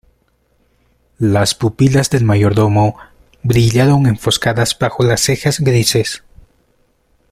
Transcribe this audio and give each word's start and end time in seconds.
las 1.19 1.53
pupilas 1.53 2.09
del 2.09 2.25
mayordomo 2.25 2.97
brillaron 3.43 4.07
enfoscadas 4.07 4.75
bajo 4.79 5.03
las 5.03 5.21
cejas 5.21 5.59
grises: 5.59 6.23